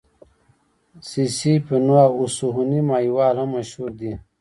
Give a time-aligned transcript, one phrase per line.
[1.09, 4.11] سسي پنو او سوهني ماهيوال هم مشهور دي.